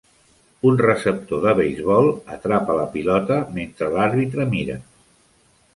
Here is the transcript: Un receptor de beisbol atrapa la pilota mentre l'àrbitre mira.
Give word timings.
Un 0.69 0.79
receptor 0.81 1.43
de 1.43 1.53
beisbol 1.59 2.09
atrapa 2.37 2.79
la 2.81 2.89
pilota 2.97 3.39
mentre 3.61 3.95
l'àrbitre 3.99 4.49
mira. 4.57 4.85